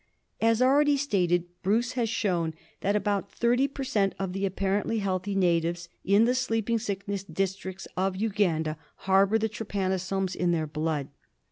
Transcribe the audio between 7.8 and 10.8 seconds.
of Uganda harbour the trypanosomes in their